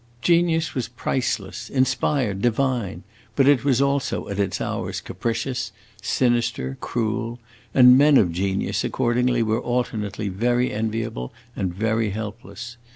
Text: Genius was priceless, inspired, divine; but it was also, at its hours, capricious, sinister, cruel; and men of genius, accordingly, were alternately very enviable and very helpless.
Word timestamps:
Genius 0.23 0.73
was 0.73 0.87
priceless, 0.87 1.69
inspired, 1.69 2.41
divine; 2.41 3.03
but 3.35 3.47
it 3.47 3.63
was 3.63 3.79
also, 3.79 4.27
at 4.29 4.39
its 4.39 4.59
hours, 4.59 4.99
capricious, 4.99 5.71
sinister, 6.01 6.75
cruel; 6.81 7.37
and 7.75 7.95
men 7.99 8.17
of 8.17 8.31
genius, 8.31 8.83
accordingly, 8.83 9.43
were 9.43 9.61
alternately 9.61 10.27
very 10.27 10.71
enviable 10.73 11.31
and 11.55 11.71
very 11.71 12.09
helpless. 12.09 12.77